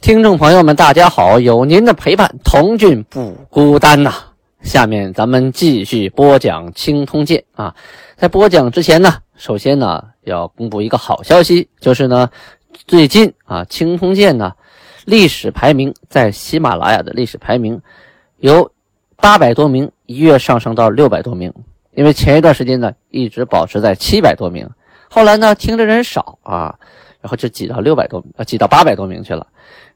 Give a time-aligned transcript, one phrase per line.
[0.00, 1.38] 听众朋友们，大家好！
[1.38, 4.14] 有您的陪伴，童俊不孤单呐。
[4.62, 7.74] 下面咱们继续播讲《青通剑》啊。
[8.16, 12.30] 在播讲之前呢，首先呢要公布一个好消息，就是呢，
[12.86, 14.54] 最近啊，《青通鉴》呢
[15.04, 17.82] 历史排名在喜马拉雅的历史排名
[18.38, 18.72] 由
[19.16, 21.52] 八百多名一跃上升到六百多名。
[21.92, 24.66] 因为前一段时间呢一直保持在七百多名，
[25.10, 26.74] 后来呢听的人少啊，
[27.20, 29.46] 然后就挤到六百多，呃，挤到八百多名去了。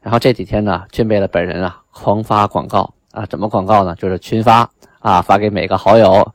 [0.05, 3.95] 然后这几天呢，俊贝勒本人啊，狂发广告啊，怎么广告呢？
[3.95, 4.69] 就是群发
[4.99, 6.31] 啊，发给每个好友，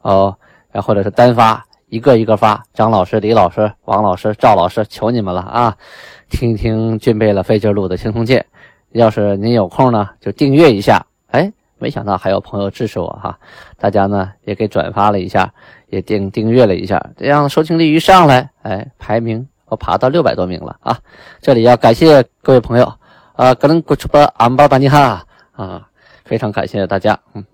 [0.00, 0.36] 哦，
[0.72, 2.60] 然后或者是单发，一个一个发。
[2.74, 5.76] 张老师、李老师、王老师、赵老师，求你们了啊！
[6.30, 8.40] 听听俊贝勒费劲录的《青铜剑》，
[8.90, 11.06] 要是您有空呢，就订阅一下。
[11.28, 13.38] 哎，没想到还有朋友支持我哈，
[13.78, 15.48] 大家呢也给转发了一下，
[15.90, 20.98] 也订订阅了一下，这样收听率一上来，哎，排名我爬到六百多名了啊！
[21.40, 22.92] 这里要感谢各位朋友。
[23.34, 25.88] 啊，可能过去把安巴巴尼哈啊，
[26.24, 27.18] 非常感谢大家。
[27.34, 27.44] 嗯，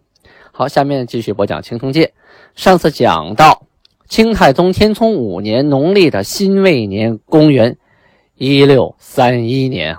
[0.51, 2.07] 好，下面继续播讲《青铜剑》。
[2.55, 3.63] 上次讲到
[4.09, 7.79] 清太宗天聪五年农历的辛未年，公元
[8.35, 9.97] 一六三一年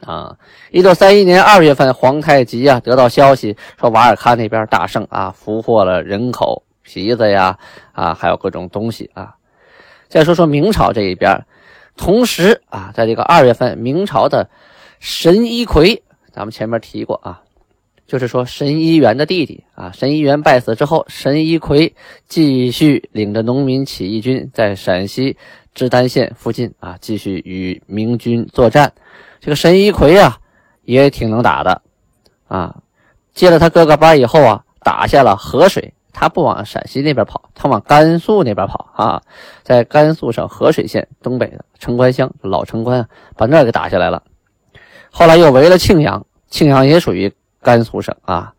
[0.00, 0.36] 啊，
[0.72, 7.56] 一六三一年二月份，皇太极啊得到消息说瓦尔喀那边大胜啊，俘获了人口、皮子呀
[7.92, 9.32] 啊，还有各种东西啊。
[10.08, 11.40] 再说说明朝这一边。
[11.96, 14.48] 同时啊，在这个二月份，明朝的
[15.00, 17.42] 神医魁，咱们前面提过啊，
[18.06, 21.94] 就是说神医元的弟弟啊，神医元败死之后，神医魁
[22.28, 25.36] 继续领着农民起义军在陕西
[25.74, 28.92] 芝丹县附近啊，继续与明军作战。
[29.40, 30.38] 这个神医魁啊，
[30.84, 31.82] 也挺能打的
[32.46, 32.76] 啊，
[33.34, 35.92] 接了他哥哥班以后啊，打下了河水。
[36.18, 39.20] 他不往陕西那边跑，他往甘肃那边跑啊，
[39.62, 43.06] 在甘肃省合水县东北的城关乡老城关，
[43.36, 44.22] 把那给打下来了。
[45.10, 48.54] 后来又围了庆阳，庆阳也属于甘肃省啊。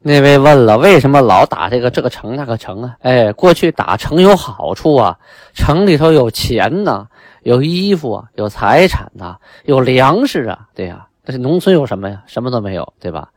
[0.00, 2.96] 那位问了，为什么老打这个这个城那个城啊？
[3.00, 5.18] 哎，过去打城有好处啊，
[5.54, 7.08] 城里头有钱呐，
[7.42, 11.06] 有衣服啊，有财产呐，有粮食啊，对呀。
[11.24, 12.22] 但是农村有什么呀？
[12.26, 13.30] 什么都没有，对吧？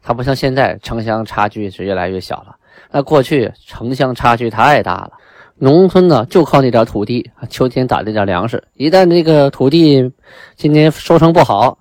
[0.00, 2.54] 它不像现在城乡差距是越来越小了。
[2.90, 5.12] 那过去城乡差距太大了，
[5.56, 8.62] 农村呢就靠那点土地，秋天打那点粮食。
[8.74, 10.12] 一旦这个土地
[10.56, 11.78] 今年收成不好，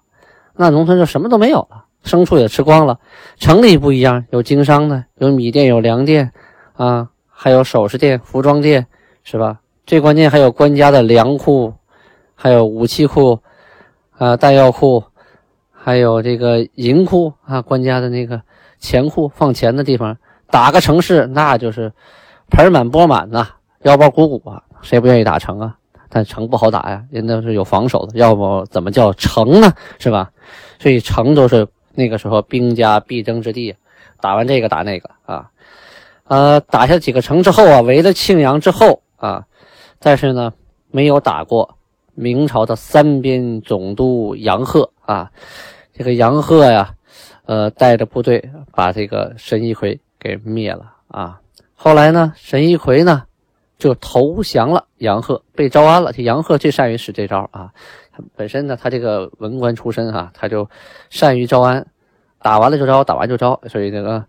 [0.56, 3.00] 那农村就什么都没有了，牲畜也吃光了。
[3.38, 6.32] 城里不一样，有经商的，有米店，有粮店，
[6.74, 8.88] 啊，还有首饰店、服装店，
[9.24, 9.60] 是吧？
[9.86, 11.74] 最关键还有官家的粮库，
[12.36, 13.40] 还有武器库，
[14.18, 15.04] 啊，弹药库，
[15.72, 18.42] 还有这个银库啊，官家的那个
[18.80, 20.18] 钱库，放钱的地方。
[20.54, 21.92] 打个城市，那就是
[22.52, 23.48] 盆满钵满呐，
[23.82, 25.76] 腰包鼓鼓啊，谁不愿意打城啊？
[26.10, 29.74] 但城不好打呀，人都是有防守的，要不怎么叫城呢？
[29.98, 30.30] 是吧？
[30.78, 33.76] 所以城都是那个时候兵家必争之地。
[34.22, 35.50] 打完这个打那个啊，
[36.26, 39.48] 呃，打下几个城之后啊，围了庆阳之后啊，
[39.98, 40.54] 但是呢，
[40.92, 41.80] 没有打过
[42.14, 45.32] 明朝的三边总督杨鹤啊。
[45.94, 46.94] 这个杨鹤呀，
[47.48, 50.00] 呃，带着部队把这个申一奎。
[50.24, 51.42] 给灭了啊！
[51.76, 53.24] 后来呢，沈一奎呢
[53.78, 56.14] 就投降了，杨鹤被招安了。
[56.14, 57.70] 这杨鹤最善于使这招啊！
[58.38, 60.70] 本身呢，他这个文官出身啊，他就
[61.10, 61.86] 善于招安，
[62.42, 63.60] 打完了就招，打完就招。
[63.68, 64.24] 所以这个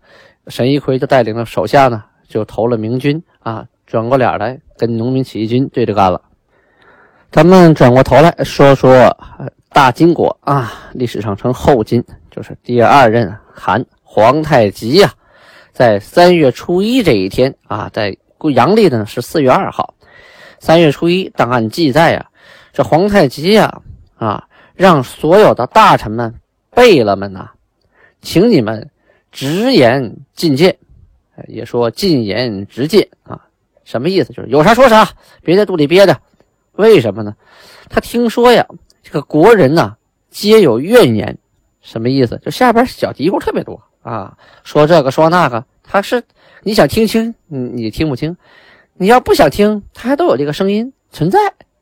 [0.47, 6.21] 沈一奎就带领了手下呢，就投了明军啊，转过脸来跟农民起义军对着干了。
[7.31, 9.17] 咱们转过头来说说
[9.69, 15.09] 大金国啊，历史上称后金，就是第二任韩皇太极呀。
[15.75, 18.17] 在三月初一这一天啊，在
[18.53, 19.93] 阳历的呢是四月二号。
[20.57, 22.31] 三月初一，档案记载啊，
[22.71, 23.81] 这皇太极呀
[24.15, 26.33] 啊，让所有的大臣们、
[26.69, 27.49] 贝勒们呐，
[28.21, 28.89] 请你们
[29.33, 30.77] 直言进谏，
[31.45, 33.41] 也说进言直谏啊，
[33.83, 34.31] 什么意思？
[34.31, 35.09] 就是有啥说啥，
[35.43, 36.17] 别在肚里憋着。
[36.71, 37.35] 为什么呢？
[37.89, 38.65] 他听说呀，
[39.03, 39.97] 这个国人呐，
[40.29, 41.37] 皆有怨言，
[41.81, 42.39] 什么意思？
[42.41, 43.83] 就下边小嘀咕特别多。
[44.05, 46.23] 啊，说这个说那个，他是
[46.61, 48.35] 你想听清，你你听不清；
[48.93, 51.39] 你要不想听，他还都有这个声音存在，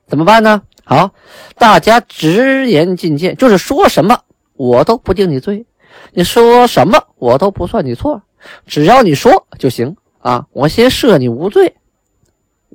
[0.08, 0.62] 怎么办呢？
[0.86, 1.12] 好，
[1.58, 4.18] 大家直言进谏，就是说什么
[4.54, 5.66] 我都不定你罪，
[6.14, 8.22] 你说什么我都不算你错，
[8.66, 10.48] 只要你说就行啊！
[10.54, 11.76] 我先赦你无罪。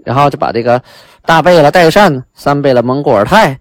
[0.05, 0.83] 然后就把这个
[1.23, 3.59] 大贝勒代善、三贝勒蒙古尔泰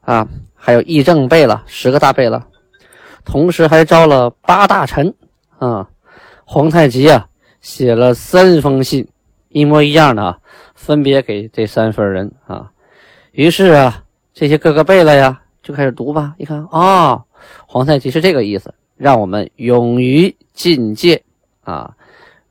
[0.00, 2.40] 啊，还有议政贝勒十个大贝勒，
[3.24, 5.12] 同时还招了八大臣
[5.58, 5.88] 啊。
[6.44, 7.28] 皇太极啊，
[7.60, 9.06] 写了三封信，
[9.50, 10.38] 一模一样的啊，
[10.74, 12.72] 分别给这三份人啊。
[13.32, 14.02] 于是啊，
[14.32, 16.34] 这些各个贝勒呀就开始读吧。
[16.38, 17.22] 一看啊，
[17.66, 21.22] 皇太极是这个意思，让我们勇于进谏
[21.62, 21.94] 啊，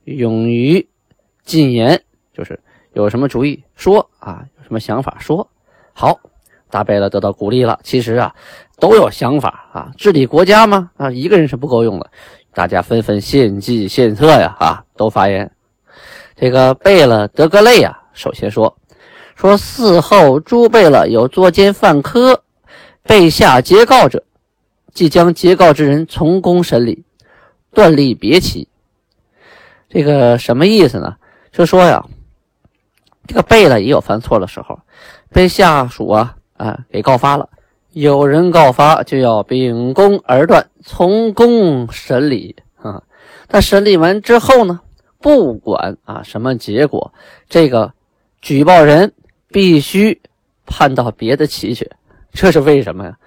[0.04, 0.88] 勇于
[1.44, 2.00] 进言，
[2.32, 2.60] 就是
[2.94, 5.50] 有什么主意说啊，有什么想法说。
[5.94, 6.20] 好，
[6.70, 7.80] 大贝勒得到鼓励了。
[7.82, 8.36] 其实啊，
[8.80, 12.12] 都有想法啊，治理国家嘛啊，一个人是不够用的。
[12.58, 15.52] 大家纷纷献计献策呀，啊，都发言。
[16.36, 18.76] 这个贝勒德格勒呀，首先说
[19.36, 22.42] 说嗣后诸贝勒有作奸犯科，
[23.04, 24.24] 被下截告者，
[24.92, 27.06] 即将截告之人从公审理，
[27.76, 28.68] 断立别期。
[29.88, 31.16] 这个什么意思呢？
[31.52, 32.04] 就说呀，
[33.28, 34.80] 这个贝勒也有犯错的时候，
[35.30, 37.48] 被下属啊啊给告发了。
[37.94, 43.02] 有人告发，就要秉公而断，从公审理啊。
[43.48, 44.82] 但审理完之后呢，
[45.20, 47.14] 不管啊什么结果，
[47.50, 47.92] 这个
[48.42, 49.14] 举报人
[49.48, 50.22] 必须
[50.66, 51.90] 判到别的旗去。
[52.34, 53.18] 这是为什么呀？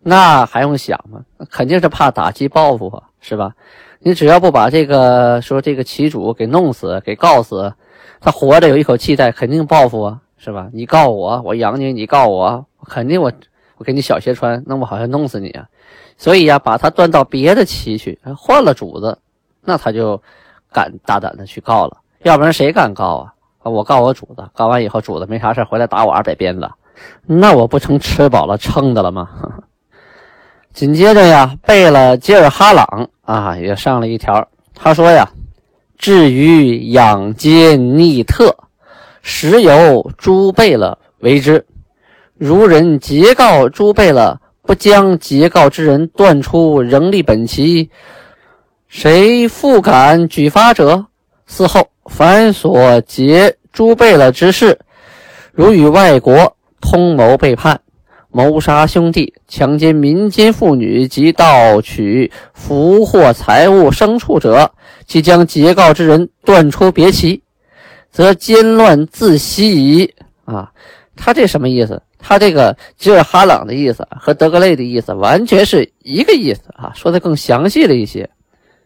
[0.00, 1.24] 那还用想吗？
[1.50, 3.54] 肯定是怕打击报复啊，是吧？
[4.00, 7.72] 你只要不把这个说这个旗主给弄死、给告死，
[8.20, 10.68] 他活着有一口气在，肯定报复啊，是吧？
[10.72, 13.32] 你告我，我养你；你告我，肯定我。
[13.78, 15.64] 我给你小鞋穿，那我好像弄死你啊！
[16.16, 19.16] 所以呀，把他断到别的旗去，换了主子，
[19.64, 20.20] 那他就
[20.72, 21.98] 敢大胆的去告了。
[22.24, 23.30] 要不然谁敢告
[23.62, 23.70] 啊？
[23.70, 26.68] 我告我主子，告完以后主子没啥事回来打我二百鞭子，
[27.24, 29.28] 那我不成吃饱了撑的了吗？
[30.74, 35.28] 紧接着呀，贝勒吉尔哈朗啊也上了一条，他说呀
[35.98, 38.56] ：“至于养金逆特，
[39.22, 41.64] 实由诸贝勒为之。”
[42.38, 47.90] 如人截告诸贝勒，不将截告之人断出，仍立本旗，
[48.86, 51.06] 谁复敢举发者？
[51.48, 54.78] 嗣后凡所结诸贝勒之事，
[55.50, 57.80] 如与外国通谋背叛、
[58.30, 64.70] 谋杀兄弟、强奸民间妇女及盗取俘获财物牲畜者，
[65.06, 67.42] 即将截告之人断出别旗，
[68.12, 70.14] 则奸乱自息矣。
[70.44, 70.70] 啊，
[71.16, 72.00] 他这什么意思？
[72.18, 78.28] 他这个吉尔哈朗的意思和德格类的意思完全是一个意思啊，说的更详细了一些，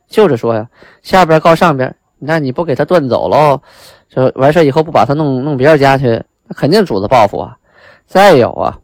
[0.07, 0.69] 就是说呀，
[1.03, 3.61] 下边告上边，那你不给他断走喽，
[4.09, 7.57] 就完事以后不把他弄弄别人家去，那肯定主子报复啊。
[8.07, 8.79] 再有啊，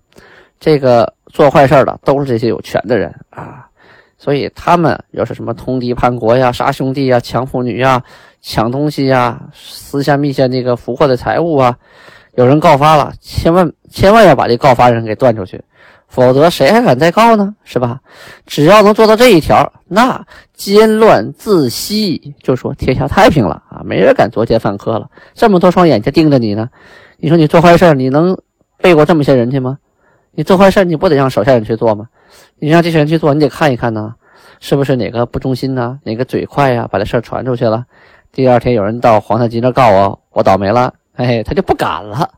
[0.59, 3.69] 这个做坏事的都是这些有权的人啊，
[4.17, 8.03] 所以他们要是什么通敌叛国呀、杀兄弟呀、抢妇女呀、
[8.41, 11.77] 抢东西呀、私下密下那个俘获的财物啊。
[12.39, 15.61] 有人告发了，千万千万要把这告发人给断出去，
[16.07, 17.53] 否则谁还敢再告呢？
[17.65, 17.99] 是吧？
[18.47, 20.25] 只要能做到这一条，那
[20.55, 23.83] 奸乱自息，就说天下太平了啊！
[23.85, 25.11] 没人敢作奸犯科了。
[25.35, 26.71] 这么多双眼睛盯着你呢，
[27.17, 28.39] 你说你做坏事，你能
[28.81, 29.79] 背过这么些人去吗？
[30.31, 32.07] 你做坏事，你不得让手下人去做吗？
[32.61, 34.15] 你让这些人去做，你得看一看呢，
[34.61, 35.99] 是不是哪个不忠心呢？
[36.05, 37.85] 哪个嘴快呀，把这事儿传出去了？
[38.31, 40.95] 第二天有人到皇太极那告我，我倒霉了。
[41.19, 42.29] 哎，他就不敢了。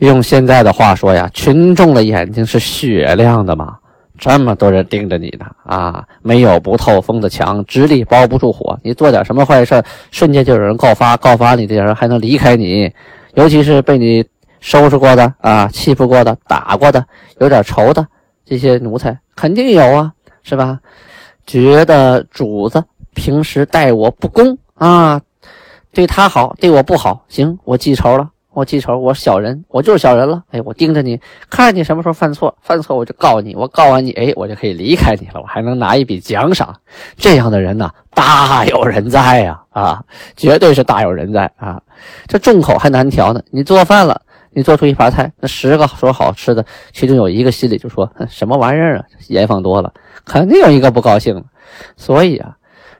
[0.00, 3.78] 用现在的话说呀，群众的眼睛是雪亮的嘛，
[4.18, 8.78] 这么多人盯着你呢啊，没有不透风的墙，纸里包不住火。
[8.82, 12.92] 你做点什么坏事，瞬间就有人告发，告发你的人还能离开你。
[13.34, 14.24] 尤其是被你
[14.60, 17.02] 收拾过的啊，欺负过的，打过的，
[17.38, 18.06] 有点仇的
[18.44, 20.78] 这些奴才，肯定有啊，是吧？
[21.46, 22.82] 觉得主子
[23.14, 25.20] 平时待我不公啊。
[25.96, 30.42] 对他好，对我不好，行，我记仇了，我记仇，我小人，我就是小人了。
[30.50, 36.76] 哎，我盯着你，看你什么时候犯错，犯错我就告你，我告完你，哎，我就可以离开你了，我还能拿一笔奖赏。
[37.16, 40.04] 这样的人呢，大有人在呀，啊，
[40.36, 41.80] 绝对是大有人在啊。
[42.26, 46.62] 这众口还难调呢，你做饭了，你做出一盘菜，那十个说好吃的，
[46.92, 49.90] 其中有一个心里就说什么玩意儿啊，盐放多了，
[50.26, 51.42] 肯定有一个不高兴。
[51.96, 52.54] 所以啊，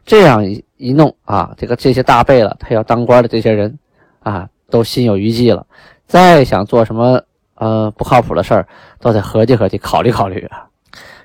[0.07, 0.65] 这样一。
[0.79, 3.79] 一弄啊，这个这些大贝了，他要当官的这些人
[4.21, 5.67] 啊，都心有余悸了。
[6.07, 7.19] 再想做什么
[7.55, 8.69] 呃不靠谱的事儿，
[9.01, 10.67] 都得合计合计，考虑考虑啊。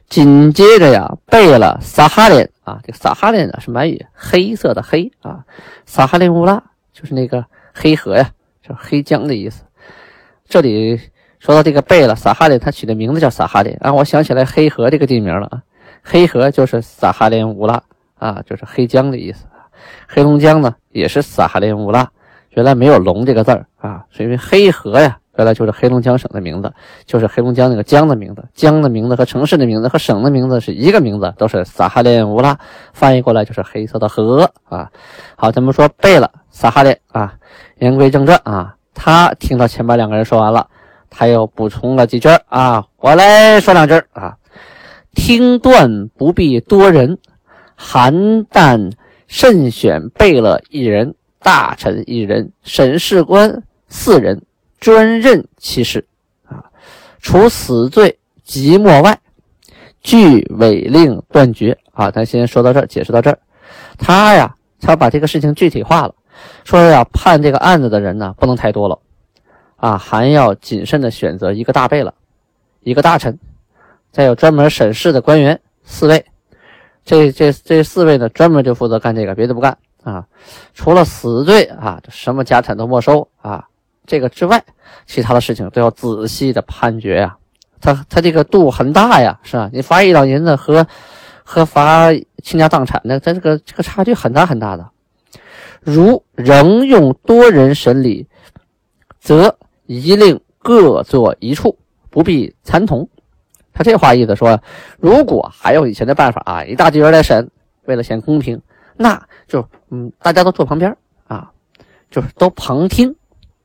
[0.08, 5.44] 紧接着呀，贝了撒哈林啊，这个撒哈林呢是满语，黑色的黑啊，
[5.86, 8.32] 撒哈林乌拉就是那个黑河呀，
[8.66, 9.66] 就是黑江的意思。
[10.48, 10.98] 这里
[11.40, 15.62] 说到这个贝了撒哈林，他取的名字叫撒哈林啊，我想起来黑河这个地名了啊，
[16.02, 17.84] 黑河就是撒哈林乌拉。
[18.22, 19.46] 啊，就是黑江的意思。
[20.08, 22.08] 黑龙江呢，也是撒哈林乌拉，
[22.52, 25.18] 原来没有龙这个字儿啊，是因为黑河呀。
[25.38, 26.72] 原来就是黑龙江省的名字，
[27.06, 32.60] 就是黑龙江那个江的名字，江的名字和城市的名字和省的名字是一个名字，都是撒哈林乌拉，
[32.94, 34.92] 翻译过来就是黑色的河啊。
[35.38, 37.34] 好，咱们说背了撒哈林啊。
[37.80, 40.68] 言归正传啊，他听到前面两个人说完了，
[41.10, 44.36] 他又补充了几句啊，我来说两句啊。
[45.14, 47.18] 听断不必多人，
[47.82, 48.92] 邯郸
[49.28, 54.42] 慎选备了一人，大臣一人，审事官四人。
[54.80, 56.04] 专任其事，
[56.48, 56.66] 啊，
[57.22, 59.16] 除死罪即墨外，
[60.02, 61.78] 据违令断绝。
[61.92, 63.38] 啊，咱先说到这儿，解释到这儿。
[64.00, 66.16] 他呀，他把这个事情具体化了，
[66.64, 68.98] 说呀，判这个案子的人呢，不能太多了，
[69.76, 72.12] 啊，还要谨慎的选择一个大贝勒，
[72.80, 73.38] 一个大臣，
[74.12, 76.26] 再有专门审视的官员四位。
[77.04, 80.26] 这这这四位呢，专门就负责干这个，别的不干啊。
[80.74, 83.68] 除了死罪啊，什么家产都没收啊。
[84.06, 84.64] 这个之外，
[85.06, 87.38] 其他的事情都要仔细的判决呀。
[87.80, 89.70] 他他这个度很大呀，是吧？
[89.74, 90.86] 你罚一两银子和
[91.44, 94.90] 和罚倾家荡产的，他这个这个差距很大很大的。
[95.80, 98.28] 如仍用多人审理，
[99.20, 101.78] 则一令各坐一处，
[102.10, 103.10] 不必参同。
[103.74, 104.62] 他这话意思说，
[105.00, 107.50] 如果还有以前的办法啊，一大堆人来审，
[107.86, 108.62] 为了显公平，
[108.98, 110.96] 那就嗯，大家都坐旁边
[111.28, 111.52] 啊，
[112.10, 113.16] 就是都旁听。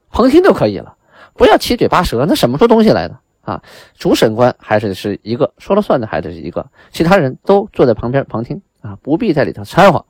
[0.08, 0.94] 旁听就可以了，
[1.34, 3.60] 不要七嘴八舌，那审不出东西来的啊！
[3.98, 10.06] 主审官还是是一个说了算的，还得是一个，其他人都坐在旁边旁听啊，不必在里头掺和，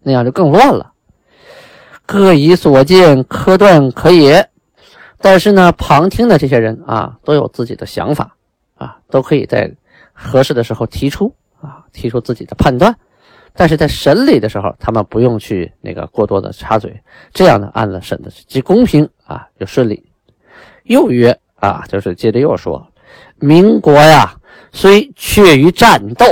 [0.00, 0.92] 那样就更乱了。
[2.06, 4.48] 各以所见科断可也，
[5.20, 8.36] 但是呢，旁听的这些人啊，都有自己的想法
[8.78, 9.70] 啊，都可以在
[10.12, 12.96] 合适的时候提出啊，提出自己的判断。
[13.54, 20.10] 但是在审理的时候，他们不用去那个过多的插嘴，这样的案子审的是既公平啊又顺利。
[20.84, 22.86] 又曰啊，就是接着又说，
[23.36, 24.36] 民国呀，
[24.72, 26.24] 虽缺于战斗，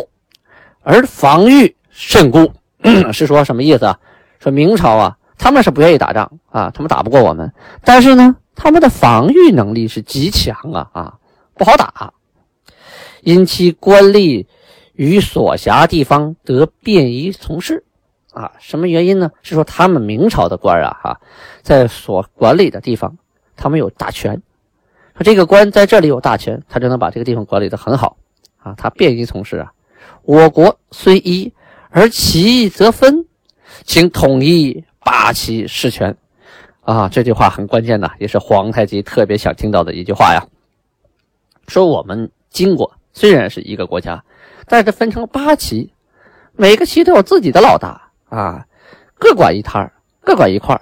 [0.82, 2.52] 而防御甚固。
[3.12, 3.98] 是说什么意思啊？
[4.38, 11.14] 说明朝啊，他们是不愿意打仗啊，他们打不过我们，但是呢，他们的防御能力是极强啊啊，
[11.54, 12.14] 不好打，
[13.26, 14.46] 因其官吏。
[14.98, 17.84] 与所辖地方得便宜从事，
[18.32, 19.30] 啊，什么原因呢？
[19.42, 21.20] 是说他们明朝的官啊，哈，
[21.60, 23.18] 在所管理的地方，
[23.56, 24.40] 他们有大权。
[25.14, 28.16] 说这个官在这里有大权，他就能把这个地方管理得很好，
[28.56, 29.74] 啊，他便于从事啊。
[30.22, 31.52] 我国虽一，
[31.90, 33.26] 而其则分，
[33.84, 36.16] 请统一八旗事权。
[36.80, 40.46] 啊，这句话很关键呐，也是皇太极特别想听到的一句话呀。
[41.68, 44.22] 说我们金国虽然是一个国家。
[44.68, 45.92] 但是分成八旗，
[46.56, 48.66] 每个旗都有自己的老大啊，
[49.14, 50.76] 各管一摊，各管一块，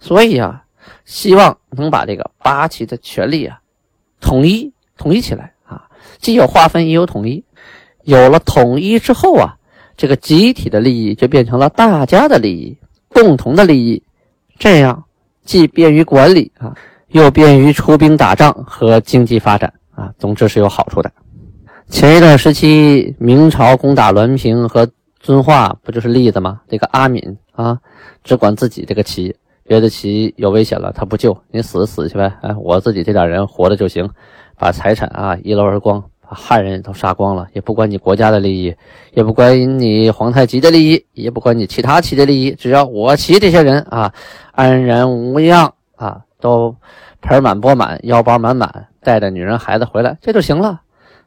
[0.00, 0.64] 所以啊，
[1.04, 3.60] 希望能把这个八旗的权力啊
[4.20, 5.86] 统一统一起来啊，
[6.18, 7.44] 既有划分也有统一。
[8.02, 9.54] 有了统一之后啊，
[9.96, 12.76] 这个集体的利益就变成了大家的利益，
[13.10, 14.02] 共同的利益，
[14.58, 15.04] 这样
[15.44, 16.74] 既便于管理啊，
[17.10, 21.12] 又便于出兵打仗和经济发展啊，总之是有好处的。
[21.90, 24.88] 前一段时期，明朝攻打滦平和
[25.20, 26.60] 遵化，不就是例子吗？
[26.68, 27.78] 这个阿敏啊，
[28.24, 32.32] 只管自己这个旗，别的旗有危险了，他不救，你死死去呗。
[32.42, 34.08] 哎，我自己这点人活着就行，
[34.58, 38.74] 把财产啊一搂而光，把汉人都杀光了，也不管你国家的利益，
[39.12, 44.12] 也不管你皇太极的利益，也不管你其他旗的利益，只要我旗这些人啊
[44.52, 46.74] 安然无恙啊，都
[47.20, 50.80] 盆满钵满，腰包满满，带着女人孩子回来，这就行了。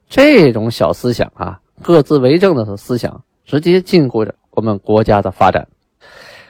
[0.10, 5.68] 这种小思想啊，各自为政的思想，直接禁锢着我们国家的发展。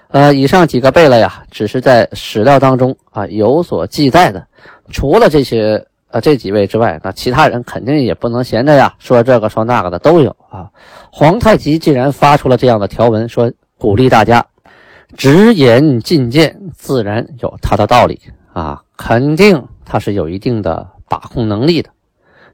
[0.10, 4.48] 呃，以上几个贝勒呀，只是在史料当中啊有所记载的。
[4.90, 10.70] 除了这些呃这几位之外，那其他人肯定也不能闲着呀，说这个说那个的都有啊。
[11.12, 14.46] 皇太极既然发出了这样的条文，说鼓励大家
[15.18, 18.22] 直言进谏，自然有他的道理
[18.54, 21.90] 啊，肯定他是有一定的把控能力的。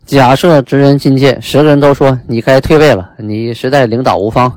[0.05, 4.51] 假设直人进谏，十个人都说你该退位了，你实在领导无方，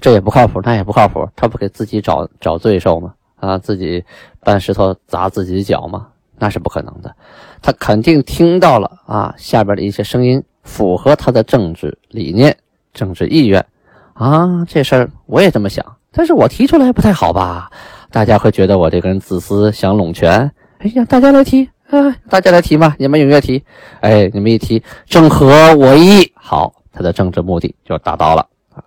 [0.00, 3.14] 这也不靠谱，那也不靠谱，他不给自己找找罪受吗？
[3.36, 4.04] 啊，自己
[4.40, 6.08] 搬石头砸自己的脚吗？
[6.38, 7.14] 那是不可能的。
[7.62, 12.56] 他肯定听到了啊，下边的一些声音符合他的政治理念、
[12.92, 13.64] 政治意愿
[14.12, 14.64] 啊。
[14.68, 17.70] 这事儿我也这么想，但是我提出来不太好吧？
[18.10, 20.50] 大家会觉得我这个人自私，想拢权。
[20.78, 21.68] 哎呀，大家来提。
[21.92, 23.62] 啊， 大家来提嘛，你们踊跃提。
[24.00, 25.46] 哎，你们一提，正合
[25.76, 28.82] 我意，好，他的政治目的就达到了啊。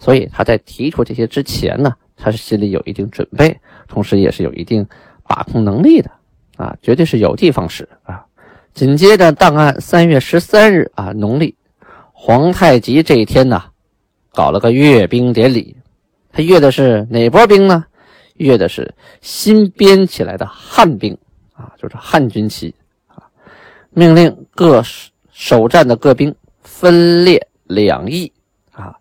[0.00, 4.84] 所以他在提出这些之前呢，他是心里有一定准备，同时也是有一定
[5.28, 6.10] 把控能力的
[6.56, 8.26] 啊，绝对是有的放矢啊。
[8.74, 11.54] 紧接着，档案三月十三日啊，农历
[12.12, 13.62] 皇太极这一天呢，
[14.32, 15.76] 搞了个阅兵典礼。
[16.32, 17.84] 他阅的是哪波兵呢？
[18.34, 21.16] 阅的是新编起来的汉兵
[21.60, 22.74] 啊，就是汉军旗
[23.06, 23.28] 啊。
[23.90, 24.82] 命令各
[25.30, 28.32] 首战的各兵分列两翼
[28.72, 28.96] 啊，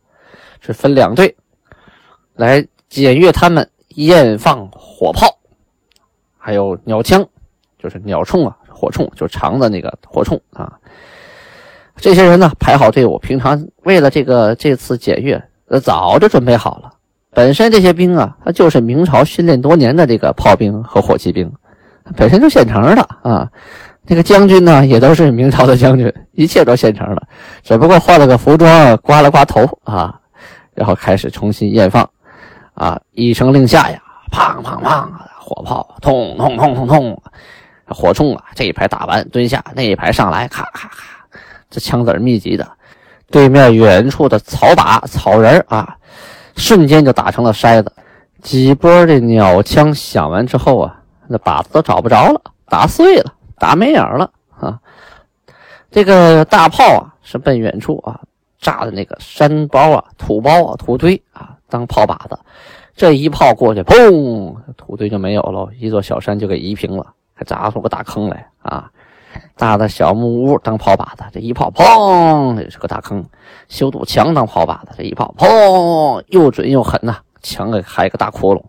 [0.59, 1.33] 是分两队
[2.35, 5.27] 来检阅他们验放火炮，
[6.37, 7.25] 还有鸟枪，
[7.77, 8.57] 就是鸟铳啊。
[8.71, 10.79] 火铳就长的那个火铳啊，
[11.97, 16.93] 这些人呢排好队伍，平常为了这个这次检阅，呃早就准备好了。
[17.31, 21.51] 本身这些兵啊，他就是明朝训练多年的这个炮兵和火器兵，
[22.15, 23.49] 本身就现成的啊。
[24.03, 27.21] 那个将军呢，也都是明朝的将军，一切都现成的，
[27.63, 30.19] 只不过换了个服装，刮了刮头啊，
[30.73, 32.09] 然后开始重新验放
[32.73, 34.01] 啊，一声令下呀，
[34.31, 35.07] 砰砰砰，
[35.39, 37.21] 火炮通通通通通。
[37.87, 41.17] 火铳啊，这一排打完蹲下，那一排上来，咔咔咔，
[41.71, 42.67] 这枪子密集的，
[43.31, 45.97] 对面远处的草靶、草人啊，
[46.55, 47.91] 瞬间就打成了筛子。
[48.43, 50.98] 几波这鸟枪响完之后啊，
[51.29, 54.79] 那靶子都找不着了，打碎了，打没影了啊。
[55.91, 58.19] 这个大炮啊，是奔远处啊
[58.59, 62.37] 炸的那个山包啊、土包啊、土堆啊当炮靶子。
[62.95, 67.13] 这一炮过去，砰，土堆就没有了，一座小山就给夷平了。
[67.33, 68.91] 还砸出个大坑来啊！
[69.55, 73.23] 大的小木屋当炮靶子，这一炮砰，也是个大坑；
[73.69, 77.15] 修堵墙当炮靶子，这一炮砰，又准又狠呐！
[77.41, 78.61] 墙给开个大窟窿。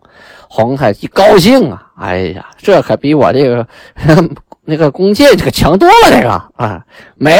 [0.49, 1.90] 皇太极高兴啊！
[2.01, 3.67] 哎呀，这可比我这个
[4.65, 6.83] 那个弓箭这个强多了，这个啊，
[7.15, 7.37] 美，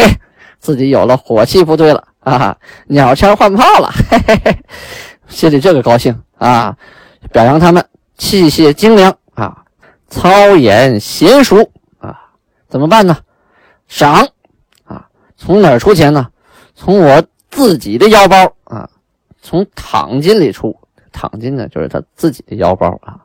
[0.60, 2.56] 自己有了火器部队了啊！
[2.86, 4.58] 鸟枪换炮了，嘿嘿嘿，
[5.28, 6.78] 心里这个高兴啊！
[7.32, 7.84] 表扬他们
[8.20, 9.64] 器械精良啊！
[10.08, 12.22] 操演娴熟啊，
[12.70, 13.18] 怎么办呢？
[13.88, 14.28] 赏
[14.84, 15.08] 啊，
[15.38, 16.28] 从哪儿出钱呢？
[16.76, 18.88] 从我自己的腰包啊，
[19.42, 20.78] 从躺金里出。
[21.12, 23.20] 躺金呢，就是他自己的腰包啊，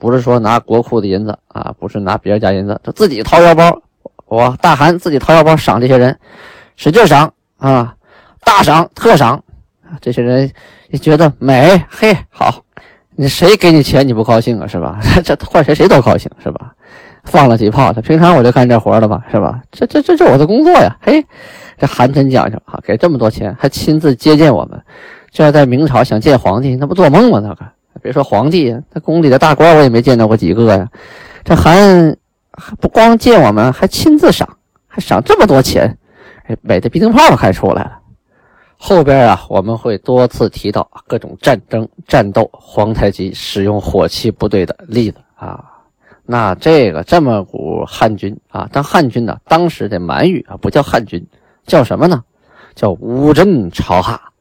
[0.00, 3.82] 不是说拿国库的银子啊，不是拿别人家银子，他自己掏腰包。
[4.26, 6.18] 我大汗自己掏腰包赏这些人，
[6.76, 7.94] 使劲赏啊，
[8.42, 9.44] 大赏特赏，
[10.00, 10.50] 这些人
[10.88, 12.64] 也觉得美，嘿，好。
[13.16, 14.66] 你谁给你钱你不高兴啊？
[14.66, 14.98] 是吧？
[15.22, 16.72] 这换谁谁都高兴是吧？
[17.24, 19.60] 放了几炮，他平常我就干这活的吧，是吧？
[19.70, 20.96] 这这这这我的工作呀！
[21.02, 21.22] 嘿，
[21.76, 24.80] 这寒碜讲究啊，给这么多钱，还亲自接见我们。
[25.30, 27.40] 这要在明朝想见皇帝，那不做梦吗？
[27.42, 27.66] 那个
[28.00, 30.88] 别说皇帝，那宫里的大官我也没见到过几个呀。
[31.44, 32.16] 这韩
[32.52, 34.48] 还不光见我们，还亲自赏，
[34.86, 35.98] 还赏这么多钱，
[36.44, 37.98] 哎，美的鼻灯泡还出来了。
[38.76, 45.62] 后边啊，我们会多次提到各种战争战斗，皇太极使用火器部队的例子啊。
[46.24, 51.26] 那这个这么股汉军啊，但汉军呢，当时的满语啊不叫汉军，
[51.66, 52.22] 叫什么呢？
[52.74, 54.32] 叫乌镇朝哈。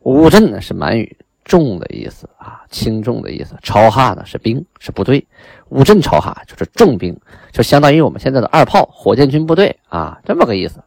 [0.00, 1.16] 乌镇呢是满语
[1.50, 3.56] 重的意思啊，轻重的意思。
[3.60, 5.26] 朝哈呢是兵，是部队。
[5.70, 7.18] 乌镇朝哈就是重兵，
[7.50, 10.80] 就相当于我们现在的二炮火箭军部队啊，这么个意思，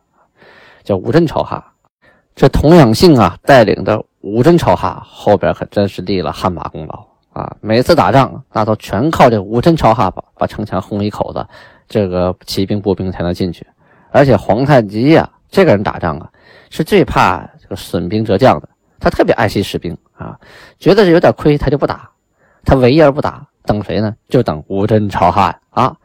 [0.85, 1.73] 叫乌镇朝哈。
[2.33, 7.55] 这童养性啊带领的五镇朝哈后边可真是立了汗马功劳啊！
[7.59, 11.45] 每次打仗那都全靠这五镇朝哈把把城墙轰一口子，
[11.89, 13.67] 这个骑兵步兵才能进去。
[14.11, 16.29] 而且皇太极呀，这个人打仗啊
[16.69, 20.39] 是最怕这个损兵折将的，他特别爱惜士兵啊，
[20.79, 22.09] 觉得是有点亏他就不打，
[22.63, 24.15] 他唯而不打，等谁呢？
[24.29, 25.95] 就等吴真朝汉啊！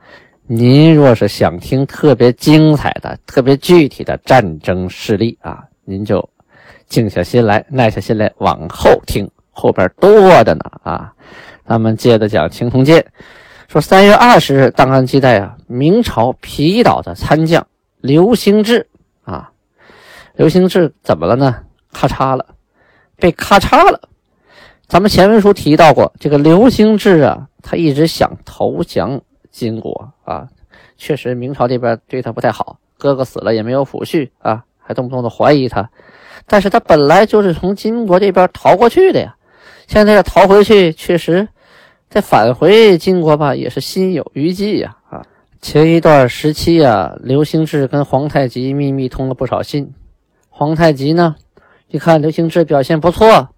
[0.49, 5.63] 您若是想听特别精彩的、特别具体的战争事例啊！
[5.85, 6.29] 您就
[6.89, 10.11] 静下心来，耐下心来，往后听，后边多
[10.43, 11.13] 着呢啊！
[11.67, 13.05] 咱们接着讲青铜剑，
[13.69, 17.67] 说三月二十日，档案记载啊，明朝皮岛的参将
[18.01, 18.89] 刘兴志
[19.25, 19.51] 啊，
[20.35, 21.55] 刘兴志怎么了呢？
[21.93, 22.47] 咔嚓了，
[23.17, 24.08] 被咔嚓了。
[24.89, 29.21] 咱们前文书提到过，这个刘兴志啊，他一直想投降
[29.51, 30.49] 金国啊，
[30.97, 34.65] 确实明朝这边对他不太好，哥哥死了也没有抚恤啊。
[34.81, 35.91] 还动不动的怀疑他，
[36.47, 39.37] 但是他本来就是从金国这边逃过去的呀，
[39.87, 41.47] 现在要逃回去，确实
[42.09, 44.97] 再返回金国吧，也是心有余悸呀。
[45.11, 45.27] 啊，
[45.61, 49.93] 前一段时期啊，刘兴志跟皇太极秘密通了不少信，
[50.49, 51.37] 皇太极呢，
[51.89, 53.51] 一看刘兴志表现不错，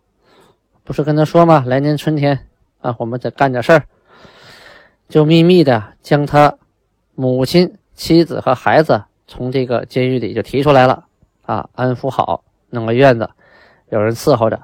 [0.90, 1.62] 不是跟他说吗？
[1.68, 2.36] 来年春天
[2.80, 3.84] 啊，我们再干点事儿，
[5.08, 6.52] 就秘密的将他
[7.14, 11.04] 母亲、妻子和孩子从这个监狱里就提出来了。
[11.46, 13.30] 啊，安抚好，弄个院子，
[13.90, 14.60] 有人伺候着。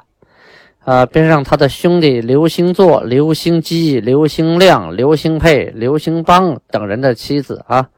[0.80, 7.88] 啊，便让他的兄弟刘兴作、刘兴基、刘兴亮、刘兴佩、刘兴邦等人的妻子啊，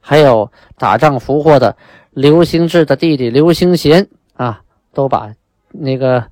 [0.00, 1.76] 还有打仗俘获的
[2.12, 4.62] 刘兴志的弟弟刘兴贤啊，
[4.94, 5.30] 都把
[5.68, 6.24] 那个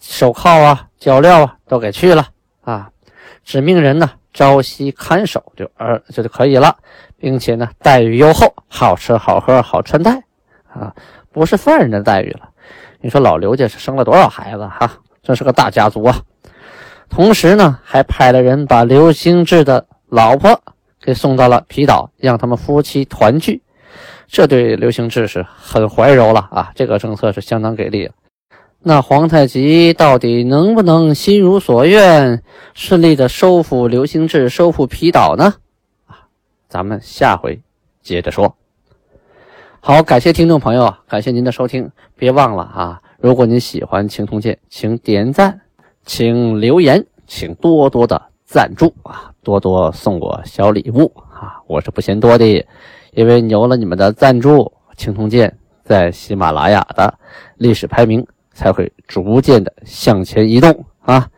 [0.00, 2.28] 手铐啊、脚镣啊都给去了
[2.62, 2.90] 啊，
[3.44, 6.76] 指命人呢朝夕看守就而就就可以了，
[7.16, 10.22] 并且呢待遇优厚，好吃好喝好穿戴
[10.72, 10.94] 啊，
[11.32, 12.50] 不是犯人的待遇了。
[13.00, 14.90] 你说老刘家是生了多少孩子哈？
[15.22, 16.22] 这是个大家族啊。
[17.08, 20.62] 同时呢，还派了人把刘兴志的老婆
[21.00, 23.62] 给送到了皮岛，让他们夫妻团聚。
[24.28, 26.70] 这对刘兴志是很怀柔了啊！
[26.76, 28.08] 这个政策是相当给力。
[28.82, 35.52] 那皇太极到底能不能心如所愿，顺利的收复刘兴志，收复皮岛呢？
[36.06, 36.24] 啊，
[36.66, 37.60] 咱们下回
[38.00, 38.56] 接着说。
[39.80, 45.60] 好，感谢听众朋友，感谢您的收听，别忘了啊，如果您喜欢青铜剑，请点赞，
[46.06, 52.66] 请留言，请多多的赞助啊，多多送我小礼物啊，我是不嫌多的，
[53.12, 57.12] 因为有了你们的赞助，青铜剑在喜马拉雅的
[57.56, 58.26] 历史排名
[58.60, 61.30] 才会逐渐的向前移动啊，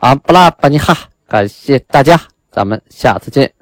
[0.00, 0.92] 阿，布拉巴尼哈，
[1.28, 3.54] 感谢大家，咱们下次见。